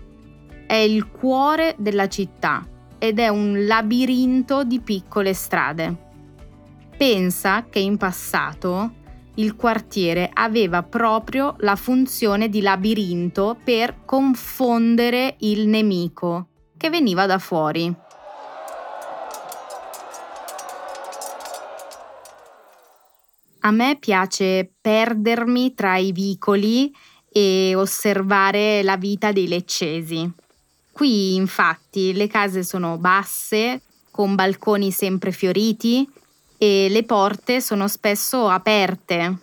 È 0.67 0.75
il 0.75 1.11
cuore 1.11 1.75
della 1.77 2.09
città 2.09 2.67
ed 2.99 3.19
è 3.19 3.29
un 3.29 3.67
labirinto 3.67 4.65
di 4.65 4.81
piccole 4.81 5.35
strade. 5.35 5.95
Pensa 6.97 7.67
che 7.69 7.81
in 7.81 7.99
passato 7.99 8.96
il 9.37 9.57
quartiere 9.57 10.31
aveva 10.33 10.83
proprio 10.83 11.57
la 11.61 11.77
funzione 11.77 12.49
di 12.49 12.61
labirinto 12.61 13.57
per 13.63 14.05
confondere 14.05 15.37
il 15.41 15.67
nemico 15.67 16.49
che 16.77 16.91
veniva 16.91 17.27
da 17.27 17.39
fuori. 17.39 17.95
A 23.61 23.71
me 23.73 23.97
piace 23.99 24.71
perdermi 24.81 25.75
tra 25.75 25.97
i 25.97 26.13
vicoli 26.13 26.95
e 27.29 27.75
osservare 27.75 28.83
la 28.85 28.97
vita 28.97 29.33
dei 29.33 29.49
leccesi. 29.49 30.31
Qui 30.93 31.35
infatti 31.35 32.13
le 32.13 32.29
case 32.29 32.63
sono 32.63 32.97
basse, 32.97 33.83
con 34.11 34.35
balconi 34.35 34.93
sempre 34.93 35.33
fioriti 35.33 36.09
e 36.59 36.89
le 36.89 37.03
porte 37.05 37.61
sono 37.61 37.89
spesso 37.89 38.49
aperte. 38.49 39.37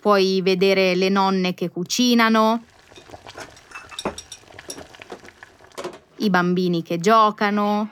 Puoi 0.00 0.40
vedere 0.42 0.94
le 0.94 1.08
nonne 1.08 1.54
che 1.54 1.68
cucinano, 1.68 2.64
i 6.16 6.30
bambini 6.30 6.82
che 6.82 6.98
giocano. 6.98 7.90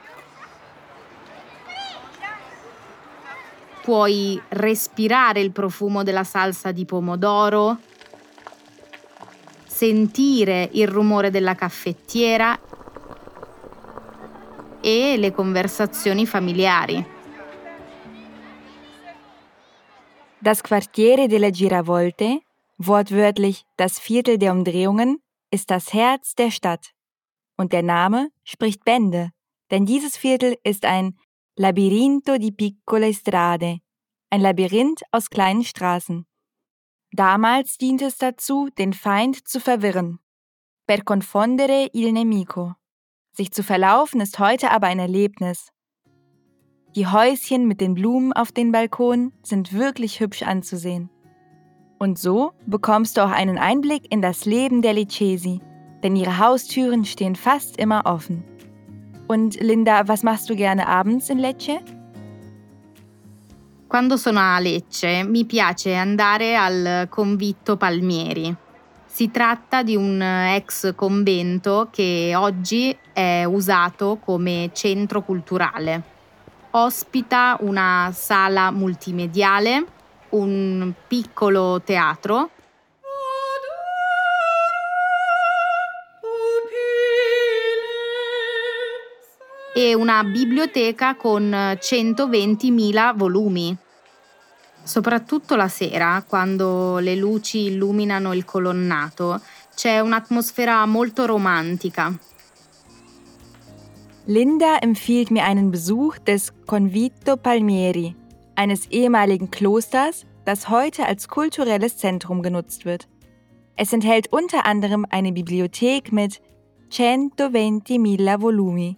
Puoi 3.82 4.40
respirare 4.48 5.40
il 5.40 5.52
profumo 5.52 6.02
della 6.02 6.24
salsa 6.24 6.70
di 6.70 6.84
pomodoro, 6.84 7.78
sentire 9.66 10.68
il 10.72 10.86
rumore 10.86 11.30
della 11.30 11.54
caffettiera 11.54 12.58
e 14.80 15.16
le 15.16 15.32
conversazioni 15.32 16.26
familiari. 16.26 17.18
Das 20.42 20.62
Quartiere 20.62 21.28
della 21.28 21.50
Giravolte, 21.50 22.40
wortwörtlich 22.78 23.66
das 23.76 23.98
Viertel 23.98 24.38
der 24.38 24.52
Umdrehungen, 24.52 25.22
ist 25.50 25.70
das 25.70 25.92
Herz 25.92 26.34
der 26.34 26.50
Stadt. 26.50 26.92
Und 27.58 27.74
der 27.74 27.82
Name 27.82 28.30
spricht 28.42 28.84
Bände, 28.86 29.32
denn 29.70 29.84
dieses 29.84 30.16
Viertel 30.16 30.56
ist 30.64 30.86
ein 30.86 31.18
Labirinto 31.56 32.38
di 32.38 32.52
piccole 32.52 33.12
strade, 33.12 33.80
ein 34.30 34.40
Labyrinth 34.40 35.02
aus 35.10 35.28
kleinen 35.28 35.62
Straßen. 35.62 36.26
Damals 37.12 37.76
diente 37.76 38.06
es 38.06 38.16
dazu, 38.16 38.70
den 38.78 38.94
Feind 38.94 39.46
zu 39.46 39.60
verwirren. 39.60 40.20
Per 40.86 41.04
confondere 41.04 41.90
il 41.92 42.12
nemico. 42.12 42.76
Sich 43.32 43.52
zu 43.52 43.62
verlaufen 43.62 44.22
ist 44.22 44.38
heute 44.38 44.70
aber 44.70 44.86
ein 44.86 45.00
Erlebnis. 45.00 45.70
Die 46.96 47.06
Häuschen 47.06 47.68
mit 47.68 47.80
den 47.80 47.94
Blumen 47.94 48.32
auf 48.32 48.50
den 48.50 48.72
Balkonen 48.72 49.32
sind 49.44 49.72
wirklich 49.72 50.18
hübsch 50.18 50.42
anzusehen. 50.42 51.08
Und 52.00 52.18
so 52.18 52.52
bekommst 52.66 53.16
du 53.16 53.24
auch 53.24 53.30
einen 53.30 53.58
Einblick 53.58 54.12
in 54.12 54.20
das 54.20 54.44
Leben 54.44 54.82
der 54.82 54.94
Licesi, 54.94 55.60
denn 56.02 56.16
ihre 56.16 56.38
Haustüren 56.38 57.04
stehen 57.04 57.36
fast 57.36 57.76
immer 57.76 58.06
offen. 58.06 58.42
Und 59.28 59.60
Linda, 59.60 60.08
was 60.08 60.24
machst 60.24 60.50
du 60.50 60.56
gerne 60.56 60.88
abends 60.88 61.30
in 61.30 61.38
Lecce? 61.38 61.78
Quando 63.88 64.16
sono 64.16 64.40
a 64.40 64.58
Lecce 64.58 65.22
mi 65.22 65.44
piace 65.44 65.94
andare 65.94 66.56
al 66.56 67.06
convitto 67.08 67.76
Palmieri. 67.76 68.52
Si 69.06 69.30
tratta 69.30 69.84
di 69.84 69.94
un 69.94 70.20
ex 70.20 70.92
convento 70.96 71.86
che 71.92 72.32
oggi 72.34 72.96
è 73.12 73.44
usato 73.44 74.18
come 74.24 74.70
centro 74.72 75.22
culturale 75.22 76.18
ospita 76.72 77.56
una 77.60 78.10
sala 78.14 78.70
multimediale, 78.70 79.84
un 80.30 80.92
piccolo 81.08 81.80
teatro 81.84 82.50
e 89.74 89.94
una 89.94 90.22
biblioteca 90.24 91.14
con 91.14 91.50
120.000 91.50 93.16
volumi. 93.16 93.76
Soprattutto 94.82 95.56
la 95.56 95.68
sera, 95.68 96.24
quando 96.26 96.98
le 96.98 97.14
luci 97.14 97.66
illuminano 97.66 98.32
il 98.32 98.44
colonnato, 98.44 99.40
c'è 99.74 100.00
un'atmosfera 100.00 100.84
molto 100.86 101.26
romantica. 101.26 102.12
Linda 104.30 104.76
empfiehlt 104.80 105.32
mir 105.32 105.42
einen 105.42 105.72
Besuch 105.72 106.16
des 106.18 106.52
Convito 106.64 107.36
Palmieri, 107.36 108.14
eines 108.54 108.86
ehemaligen 108.86 109.50
Klosters, 109.50 110.24
das 110.44 110.68
heute 110.68 111.04
als 111.04 111.26
kulturelles 111.26 111.96
Zentrum 111.96 112.40
genutzt 112.40 112.84
wird. 112.84 113.08
Es 113.74 113.92
enthält 113.92 114.32
unter 114.32 114.66
anderem 114.66 115.04
eine 115.10 115.32
Bibliothek 115.32 116.12
mit 116.12 116.40
120.000 116.92 118.40
Volumi, 118.40 118.96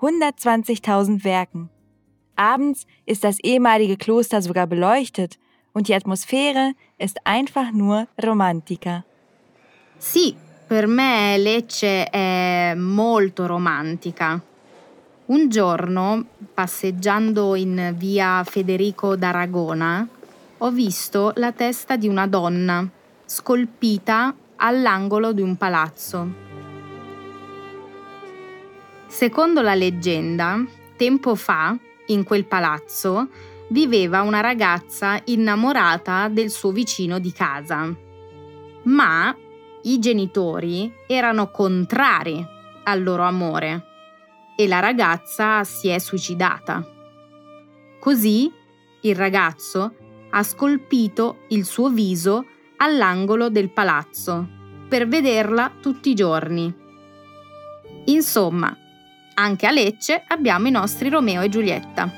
120.000 0.00 1.24
Werken. 1.24 1.70
Abends 2.36 2.86
ist 3.06 3.24
das 3.24 3.40
ehemalige 3.40 3.96
Kloster 3.96 4.42
sogar 4.42 4.66
beleuchtet 4.66 5.38
und 5.72 5.88
die 5.88 5.94
Atmosphäre 5.94 6.72
ist 6.98 7.16
einfach 7.24 7.72
nur 7.72 8.06
romantica. 8.22 9.06
Sì, 9.98 10.36
per 10.66 10.86
me 10.86 11.38
Lecce 11.38 12.10
è 12.10 12.74
molto 12.76 13.46
romantica. 13.46 14.42
Un 15.28 15.50
giorno, 15.50 16.24
passeggiando 16.54 17.54
in 17.54 17.92
via 17.98 18.42
Federico 18.44 19.14
d'Aragona, 19.14 20.08
ho 20.56 20.70
visto 20.70 21.32
la 21.36 21.52
testa 21.52 21.98
di 21.98 22.08
una 22.08 22.26
donna 22.26 22.88
scolpita 23.26 24.34
all'angolo 24.56 25.32
di 25.32 25.42
un 25.42 25.58
palazzo. 25.58 26.32
Secondo 29.06 29.60
la 29.60 29.74
leggenda, 29.74 30.64
tempo 30.96 31.34
fa, 31.34 31.76
in 32.06 32.24
quel 32.24 32.46
palazzo, 32.46 33.28
viveva 33.68 34.22
una 34.22 34.40
ragazza 34.40 35.20
innamorata 35.24 36.28
del 36.28 36.48
suo 36.48 36.70
vicino 36.70 37.18
di 37.18 37.32
casa. 37.32 37.94
Ma 38.84 39.36
i 39.82 39.98
genitori 39.98 40.90
erano 41.06 41.50
contrari 41.50 42.42
al 42.84 43.02
loro 43.02 43.24
amore 43.24 43.87
e 44.60 44.66
la 44.66 44.80
ragazza 44.80 45.62
si 45.62 45.86
è 45.86 46.00
suicidata. 46.00 46.84
Così 48.00 48.52
il 49.02 49.14
ragazzo 49.14 49.94
ha 50.30 50.42
scolpito 50.42 51.44
il 51.50 51.64
suo 51.64 51.90
viso 51.90 52.44
all'angolo 52.78 53.50
del 53.50 53.70
palazzo 53.70 54.48
per 54.88 55.06
vederla 55.06 55.70
tutti 55.80 56.10
i 56.10 56.14
giorni. 56.14 56.74
Insomma, 58.06 58.76
anche 59.34 59.66
a 59.68 59.70
Lecce 59.70 60.24
abbiamo 60.26 60.66
i 60.66 60.72
nostri 60.72 61.08
Romeo 61.08 61.42
e 61.42 61.48
Giulietta. 61.48 62.10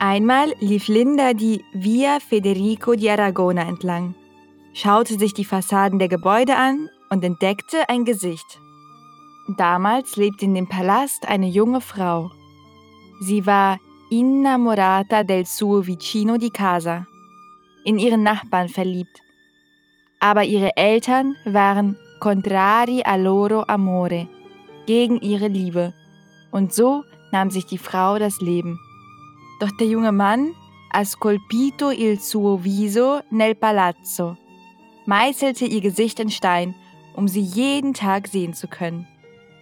Einmal 0.00 0.56
lief 0.60 0.88
Linda 0.88 1.34
die 1.34 1.62
Via 1.74 2.18
Federico 2.18 2.94
di 2.94 3.10
Aragona 3.10 3.66
entlang, 3.66 4.14
schaute 4.72 5.18
sich 5.18 5.34
die 5.34 5.44
Fassaden 5.44 5.98
der 5.98 6.08
Gebäude 6.08 6.56
an 6.56 6.88
und 7.10 7.22
entdeckte 7.24 7.86
ein 7.90 8.04
Gesicht. 8.04 8.61
Damals 9.56 10.16
lebte 10.16 10.44
in 10.44 10.54
dem 10.54 10.68
Palast 10.68 11.26
eine 11.28 11.48
junge 11.48 11.80
Frau. 11.80 12.30
Sie 13.20 13.46
war 13.46 13.78
innamorata 14.10 15.22
del 15.22 15.46
suo 15.46 15.80
vicino 15.80 16.36
di 16.36 16.50
casa, 16.50 17.06
in 17.84 17.98
ihren 17.98 18.22
Nachbarn 18.22 18.68
verliebt. 18.68 19.20
Aber 20.20 20.44
ihre 20.44 20.76
Eltern 20.76 21.34
waren 21.44 21.96
contrari 22.20 23.02
a 23.04 23.16
loro 23.16 23.64
amore, 23.66 24.28
gegen 24.86 25.20
ihre 25.20 25.48
Liebe. 25.48 25.92
Und 26.50 26.72
so 26.72 27.04
nahm 27.32 27.50
sich 27.50 27.66
die 27.66 27.78
Frau 27.78 28.18
das 28.18 28.40
Leben. 28.40 28.78
Doch 29.60 29.70
der 29.78 29.86
junge 29.86 30.12
Mann 30.12 30.54
ha 30.92 31.04
scolpito 31.04 31.90
il 31.90 32.20
suo 32.20 32.56
viso 32.62 33.22
nel 33.30 33.54
palazzo, 33.54 34.36
meißelte 35.06 35.64
ihr 35.64 35.80
Gesicht 35.80 36.20
in 36.20 36.30
Stein, 36.30 36.74
um 37.14 37.28
sie 37.28 37.40
jeden 37.40 37.94
Tag 37.94 38.28
sehen 38.28 38.54
zu 38.54 38.68
können. 38.68 39.06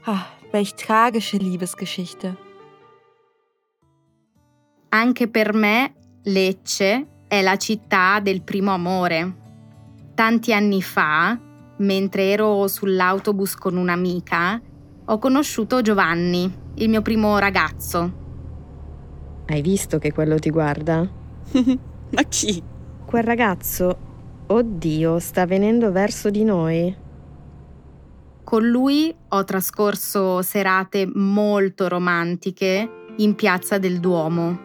Ah, 0.04 0.26
welch 0.50 0.74
tragische 0.74 1.36
Liebesgeschichte. 1.36 2.36
Anche 4.88 5.28
per 5.28 5.52
me 5.52 5.94
Lecce 6.22 7.24
è 7.28 7.42
la 7.42 7.56
città 7.56 8.18
del 8.20 8.42
primo 8.42 8.72
amore. 8.72 9.36
Tanti 10.14 10.54
anni 10.54 10.80
fa, 10.80 11.38
mentre 11.78 12.30
ero 12.30 12.66
sull'autobus 12.66 13.54
con 13.56 13.76
un'amica, 13.76 14.60
ho 15.04 15.18
conosciuto 15.18 15.82
Giovanni, 15.82 16.50
il 16.76 16.88
mio 16.88 17.02
primo 17.02 17.36
ragazzo. 17.38 18.18
Hai 19.46 19.60
visto 19.60 19.98
che 19.98 20.12
quello 20.12 20.38
ti 20.38 20.48
guarda? 20.48 21.06
Ma 21.52 22.22
chi? 22.26 22.62
Quel 23.04 23.22
ragazzo, 23.22 23.98
oddio, 24.46 25.18
sta 25.18 25.44
venendo 25.44 25.92
verso 25.92 26.30
di 26.30 26.44
noi. 26.44 27.08
Con 28.50 28.66
lui 28.66 29.14
ho 29.28 29.44
trascorso 29.44 30.42
serate 30.42 31.08
molto 31.08 31.86
romantiche 31.86 33.04
in 33.18 33.36
Piazza 33.36 33.78
del 33.78 34.00
Duomo, 34.00 34.58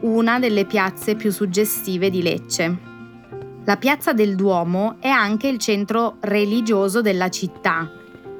una 0.00 0.40
delle 0.40 0.64
piazze 0.64 1.14
più 1.14 1.30
suggestive 1.30 2.10
di 2.10 2.22
Lecce. 2.22 2.78
La 3.64 3.76
Piazza 3.76 4.12
del 4.12 4.34
Duomo 4.34 4.96
è 4.98 5.06
anche 5.06 5.46
il 5.46 5.58
centro 5.58 6.16
religioso 6.22 7.02
della 7.02 7.28
città 7.28 7.88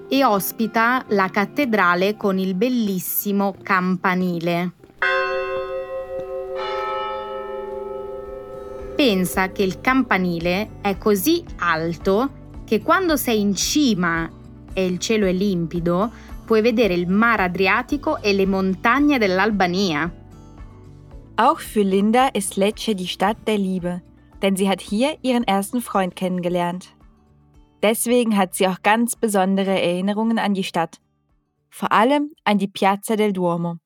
e 0.09 0.25
ospita 0.25 1.05
la 1.11 1.29
cattedrale 1.29 2.17
con 2.17 2.37
il 2.37 2.57
bellissimo 2.57 3.55
campanile. 3.63 4.73
Pensa 8.97 9.53
che 9.53 9.63
il 9.63 9.81
campanile 9.81 10.81
è 10.81 10.99
così 10.99 11.45
alto 11.59 12.41
che 12.73 12.81
quando 12.81 13.19
sei 13.19 13.39
in 13.39 13.55
cima 13.55 14.31
e 14.75 14.87
il 14.87 14.99
cielo 14.99 15.27
è 15.27 15.33
limpido, 15.33 16.11
puoi 16.45 16.63
vedere 16.63 16.95
il 16.95 17.09
Mar 17.09 17.41
Adriatico 17.41 18.21
e 18.23 18.33
le 18.33 18.47
montagne 18.47 19.19
dell'Albania. 19.19 20.11
Auch 21.37 21.61
für 21.61 21.83
Linda 21.83 22.29
ist 22.29 22.57
Lecce 22.57 22.95
die 22.95 23.07
Stadt 23.07 23.37
der 23.47 23.59
Liebe, 23.59 24.03
denn 24.43 24.57
sie 24.57 24.69
hat 24.69 24.81
hier 24.81 25.17
ihren 25.23 25.45
ersten 25.45 25.81
Freund 25.81 26.15
kennengelernt. 26.15 26.95
Deswegen 27.83 28.37
hat 28.37 28.55
sie 28.55 28.69
auch 28.69 28.83
ganz 28.83 29.17
besondere 29.17 29.81
Erinnerungen 29.81 30.39
an 30.39 30.55
die 30.55 30.65
Stadt, 30.65 31.01
vor 31.71 31.91
allem 31.91 32.31
an 32.45 32.59
die 32.59 32.69
Piazza 32.69 33.17
del 33.17 33.33
Duomo. 33.33 33.77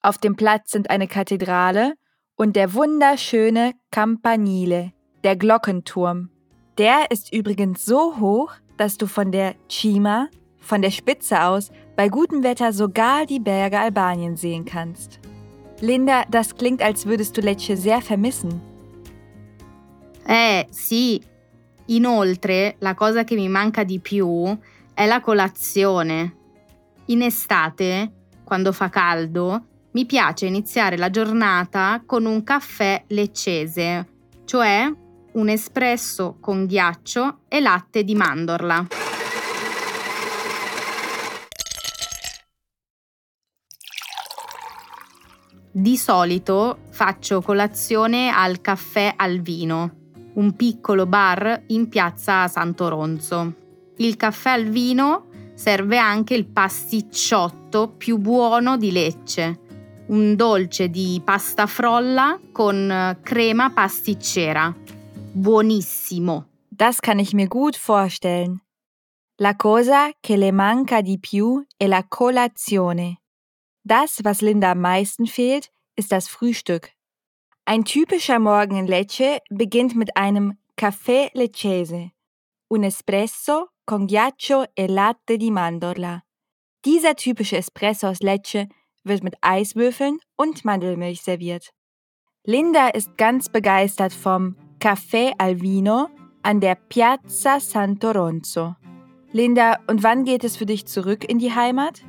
Auf 0.00 0.18
dem 0.18 0.36
Platz 0.36 0.70
sind 0.70 0.88
eine 0.90 1.08
Kathedrale 1.08 1.94
und 2.36 2.54
der 2.54 2.74
wunderschöne 2.74 3.72
Campanile, 3.90 4.92
der 5.24 5.36
Glockenturm, 5.36 6.30
der 6.78 7.10
ist 7.10 7.32
übrigens 7.32 7.84
so 7.84 8.20
hoch, 8.20 8.52
dass 8.78 8.96
du 8.96 9.06
von 9.06 9.30
der 9.30 9.54
Cima, 9.68 10.28
von 10.58 10.80
der 10.80 10.90
Spitze 10.90 11.42
aus, 11.42 11.70
bei 11.96 12.08
gutem 12.08 12.42
Wetter 12.42 12.72
sogar 12.72 13.26
die 13.26 13.40
Berge 13.40 13.78
Albanien 13.78 14.36
sehen 14.36 14.64
kannst. 14.64 15.18
Linda, 15.80 16.24
das 16.30 16.56
klingt, 16.56 16.82
als 16.82 17.06
würdest 17.06 17.36
du 17.36 17.40
Lecce 17.40 17.76
sehr 17.76 18.00
vermissen. 18.00 18.60
Eh, 20.26 20.66
sì. 20.70 21.22
Inoltre, 21.86 22.76
la 22.80 22.94
cosa 22.94 23.24
che 23.24 23.34
mi 23.34 23.48
manca 23.48 23.84
di 23.84 23.98
più 23.98 24.56
è 24.92 25.06
la 25.06 25.20
colazione. 25.20 26.34
In 27.06 27.22
estate, 27.22 28.12
quando 28.44 28.72
fa 28.72 28.90
caldo, 28.90 29.62
mi 29.92 30.04
piace 30.04 30.46
iniziare 30.46 30.98
la 30.98 31.08
giornata 31.08 32.02
con 32.04 32.26
un 32.26 32.44
caffè 32.44 33.04
leccese, 33.08 34.06
cioè 34.44 34.92
un 35.38 35.48
espresso 35.48 36.36
con 36.40 36.66
ghiaccio 36.66 37.42
e 37.48 37.60
latte 37.60 38.02
di 38.02 38.14
mandorla. 38.14 38.86
Di 45.70 45.96
solito 45.96 46.78
faccio 46.90 47.40
colazione 47.40 48.30
al 48.30 48.60
caffè 48.60 49.14
al 49.16 49.38
vino, 49.38 49.92
un 50.34 50.56
piccolo 50.56 51.06
bar 51.06 51.62
in 51.68 51.88
piazza 51.88 52.48
Santo 52.48 52.88
Ronzo. 52.88 53.54
Il 53.98 54.16
caffè 54.16 54.50
al 54.50 54.64
vino 54.64 55.28
serve 55.54 55.98
anche 55.98 56.34
il 56.34 56.46
pasticciotto 56.46 57.94
più 57.96 58.18
buono 58.18 58.76
di 58.76 58.90
Lecce, 58.90 59.60
un 60.08 60.34
dolce 60.34 60.88
di 60.88 61.20
pasta 61.24 61.66
frolla 61.66 62.40
con 62.50 63.18
crema 63.22 63.70
pasticcera. 63.70 64.74
Buonissimo. 65.34 66.44
Das 66.70 67.00
kann 67.00 67.18
ich 67.18 67.34
mir 67.34 67.48
gut 67.48 67.76
vorstellen. 67.76 68.60
La 69.38 69.54
cosa 69.54 70.10
che 70.20 70.36
le 70.36 70.52
manca 70.52 71.00
di 71.00 71.18
più 71.18 71.64
è 71.78 71.86
la 71.86 72.02
colazione. 72.02 73.18
Das, 73.84 74.20
was 74.24 74.40
Linda 74.40 74.72
am 74.72 74.80
meisten 74.80 75.26
fehlt, 75.26 75.70
ist 75.96 76.10
das 76.10 76.28
Frühstück. 76.28 76.92
Ein 77.64 77.84
typischer 77.84 78.38
Morgen 78.38 78.76
in 78.76 78.86
Lecce 78.86 79.40
beginnt 79.50 79.94
mit 79.94 80.16
einem 80.16 80.58
Café 80.76 81.30
Leccese, 81.34 82.12
un 82.68 82.84
espresso 82.84 83.70
con 83.84 84.06
ghiaccio 84.06 84.64
e 84.74 84.86
latte 84.86 85.36
di 85.36 85.50
mandorla. 85.50 86.22
Dieser 86.84 87.14
typische 87.14 87.56
Espresso 87.56 88.08
aus 88.08 88.20
Lecce 88.20 88.68
wird 89.04 89.22
mit 89.22 89.36
Eiswürfeln 89.40 90.18
und 90.36 90.64
Mandelmilch 90.64 91.22
serviert. 91.22 91.72
Linda 92.44 92.88
ist 92.88 93.16
ganz 93.16 93.48
begeistert 93.48 94.12
vom 94.12 94.56
Café 94.78 95.32
Alvino 95.36 96.10
an 96.42 96.60
der 96.60 96.76
Piazza 96.76 97.58
Santo 97.58 98.12
Ronzo. 98.12 98.76
Linda, 99.32 99.80
und 99.88 100.04
wann 100.04 100.24
geht 100.24 100.44
es 100.44 100.56
für 100.56 100.66
dich 100.66 100.86
zurück 100.86 101.28
in 101.28 101.38
die 101.38 101.50
Heimat? 101.50 102.00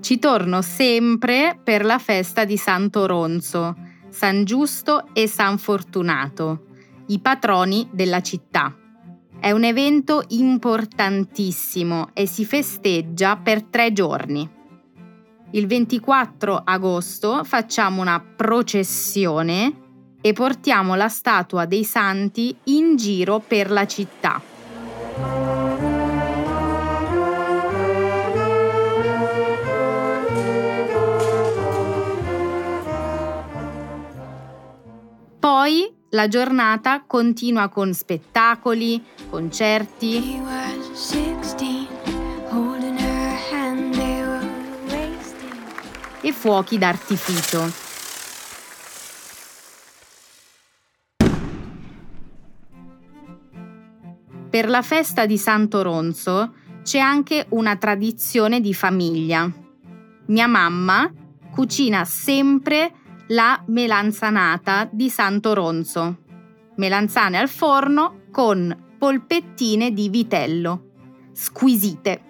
Ci 0.00 0.20
torno 0.20 0.62
sempre 0.62 1.58
per 1.64 1.84
la 1.84 1.98
festa 1.98 2.44
di 2.44 2.56
Santo 2.56 3.06
Ronzo, 3.06 3.74
San 4.08 4.44
Giusto 4.44 5.08
e 5.14 5.26
San 5.26 5.58
Fortunato, 5.58 6.66
i 7.06 7.18
patroni 7.18 7.88
della 7.90 8.20
città. 8.20 8.72
È 9.40 9.50
un 9.50 9.64
evento 9.64 10.22
importantissimo 10.28 12.10
e 12.14 12.26
si 12.26 12.44
festeggia 12.44 13.36
per 13.36 13.64
tre 13.64 13.92
giorni. 13.92 14.48
Il 15.50 15.66
24 15.66 16.62
agosto 16.64 17.42
facciamo 17.42 18.00
una 18.00 18.20
processione 18.20 19.82
e 20.26 20.32
portiamo 20.32 20.94
la 20.94 21.08
statua 21.08 21.66
dei 21.66 21.84
santi 21.84 22.56
in 22.64 22.96
giro 22.96 23.40
per 23.46 23.70
la 23.70 23.86
città. 23.86 24.40
Poi 35.38 35.94
la 36.08 36.28
giornata 36.28 37.04
continua 37.06 37.68
con 37.68 37.92
spettacoli, 37.92 39.04
concerti. 39.28 40.40
e 46.22 46.32
fuochi 46.32 46.78
d'artificio. 46.78 47.83
Per 54.54 54.68
la 54.68 54.82
festa 54.82 55.26
di 55.26 55.36
Santo 55.36 55.82
Ronzo 55.82 56.54
c'è 56.84 57.00
anche 57.00 57.46
una 57.48 57.74
tradizione 57.74 58.60
di 58.60 58.72
famiglia. 58.72 59.50
Mia 60.26 60.46
mamma 60.46 61.12
cucina 61.50 62.04
sempre 62.04 62.92
la 63.30 63.60
melanzanata 63.66 64.88
di 64.88 65.10
Santo 65.10 65.54
Ronzo. 65.54 66.18
Melanzane 66.76 67.36
al 67.36 67.48
forno 67.48 68.26
con 68.30 68.94
polpettine 68.96 69.90
di 69.90 70.08
vitello. 70.08 70.90
Squisite. 71.32 72.22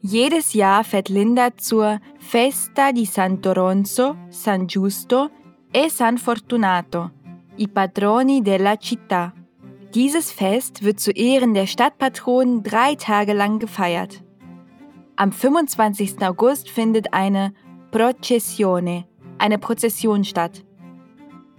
Jedes 0.00 0.54
Jahr 0.54 0.84
fährt 0.84 1.08
Linda 1.08 1.52
zur 1.54 2.00
Festa 2.18 2.90
di 2.90 3.06
Santo 3.06 3.52
Ronzo, 3.52 4.24
San 4.28 4.66
Giusto 4.66 5.30
e 5.70 5.88
San 5.88 6.16
Fortunato, 6.16 7.12
i 7.58 7.68
patroni 7.68 8.42
della 8.42 8.74
città. 8.74 9.32
Dieses 9.94 10.32
Fest 10.32 10.82
wird 10.82 11.00
zu 11.00 11.10
Ehren 11.10 11.52
der 11.52 11.66
Stadtpatronen 11.66 12.62
drei 12.62 12.94
Tage 12.94 13.34
lang 13.34 13.58
gefeiert. 13.58 14.22
Am 15.16 15.32
25. 15.32 16.22
August 16.22 16.70
findet 16.70 17.12
eine 17.12 17.52
Processione, 17.90 19.04
eine 19.36 19.58
Prozession 19.58 20.24
statt. 20.24 20.64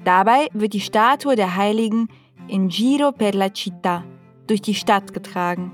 Dabei 0.04 0.48
wird 0.54 0.74
die 0.74 0.80
Statue 0.80 1.36
der 1.36 1.56
Heiligen 1.56 2.08
in 2.48 2.70
Giro 2.70 3.12
per 3.12 3.34
la 3.34 3.48
Città 3.48 4.02
durch 4.48 4.64
die 4.64 4.74
Stadt 4.74 5.14
getragen. 5.14 5.72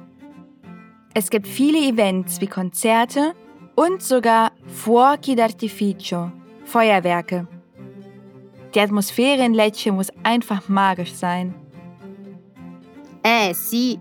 Es 1.14 1.30
gibt 1.30 1.48
viele 1.48 1.80
Events 1.80 2.42
wie 2.42 2.48
Konzerte 2.48 3.36
und 3.76 4.02
sogar 4.02 4.52
Fuochi 4.68 5.34
d'artificio, 5.34 6.30
Feuerwerke. 6.66 7.48
Die 8.76 8.82
Atmosphäre 8.82 9.46
in 9.46 9.54
Lecce 9.54 9.94
muss 9.94 10.12
einfach 10.24 10.68
magisch 10.68 11.14
sein. 11.14 11.56
Eh 13.30 13.54
sì, 13.54 13.96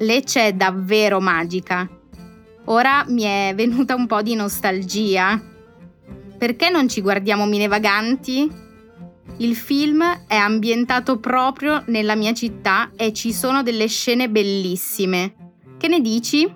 Lecce 0.00 0.48
è 0.48 0.52
davvero 0.52 1.18
magica. 1.18 1.88
Ora 2.66 3.02
mi 3.08 3.22
è 3.22 3.54
venuta 3.56 3.94
un 3.94 4.06
po' 4.06 4.20
di 4.20 4.34
nostalgia. 4.34 5.40
Perché 6.36 6.68
non 6.68 6.86
ci 6.86 7.00
guardiamo 7.00 7.46
Mine 7.46 7.66
Vaganti? 7.66 8.46
Il 9.38 9.56
film 9.56 10.26
è 10.26 10.36
ambientato 10.36 11.18
proprio 11.18 11.82
nella 11.86 12.14
mia 12.14 12.34
città 12.34 12.90
e 12.94 13.14
ci 13.14 13.32
sono 13.32 13.62
delle 13.62 13.88
scene 13.88 14.28
bellissime. 14.28 15.34
Che 15.78 15.88
ne 15.88 16.00
dici? 16.02 16.46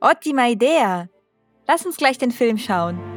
Ottima 0.00 0.44
Idee! 0.44 1.08
Lass 1.64 1.84
uns 1.84 1.96
gleich 1.96 2.18
den 2.18 2.30
Film 2.30 2.58
schauen. 2.58 3.11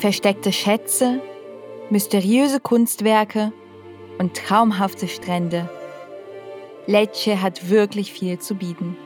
Versteckte 0.00 0.50
Schätze, 0.50 1.20
mysteriöse 1.90 2.58
Kunstwerke 2.58 3.52
und 4.18 4.34
traumhafte 4.34 5.08
Strände. 5.08 5.68
Lecce 6.86 7.42
hat 7.42 7.68
wirklich 7.68 8.10
viel 8.10 8.38
zu 8.38 8.54
bieten. 8.54 8.96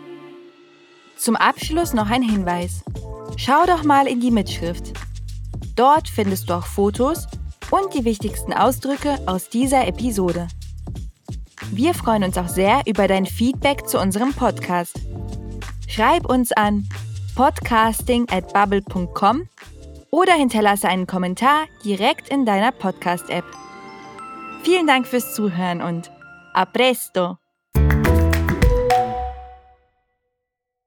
Zum 1.16 1.34
Abschluss 1.34 1.94
noch 1.94 2.10
ein 2.10 2.22
Hinweis. 2.22 2.84
Schau 3.36 3.66
doch 3.66 3.82
mal 3.82 4.06
in 4.06 4.20
die 4.20 4.30
Mitschrift. 4.30 4.92
Dort 5.74 6.08
findest 6.08 6.48
du 6.48 6.54
auch 6.54 6.66
Fotos 6.66 7.26
und 7.72 7.92
die 7.92 8.04
wichtigsten 8.04 8.52
Ausdrücke 8.52 9.18
aus 9.26 9.48
dieser 9.48 9.88
Episode. 9.88 10.46
Wir 11.72 11.92
freuen 11.94 12.22
uns 12.22 12.38
auch 12.38 12.46
sehr 12.46 12.82
über 12.86 13.08
dein 13.08 13.26
Feedback 13.26 13.88
zu 13.88 13.98
unserem 13.98 14.32
Podcast. 14.32 14.94
Schreib 15.88 16.30
uns 16.30 16.52
an 16.52 16.88
podcasting 17.34 18.28
at 18.30 18.52
bubble.com 18.52 19.48
oder 20.14 20.34
hinterlasse 20.34 20.88
einen 20.88 21.08
Kommentar 21.08 21.64
direkt 21.84 22.28
in 22.28 22.46
deiner 22.46 22.70
Podcast-App. 22.70 23.44
Vielen 24.62 24.86
Dank 24.86 25.08
fürs 25.08 25.34
Zuhören 25.34 25.82
und 25.82 26.12
a 26.52 26.64
presto! 26.66 27.43